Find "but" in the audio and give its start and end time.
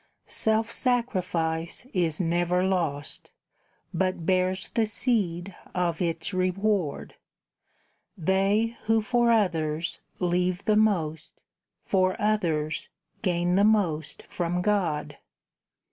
3.93-4.25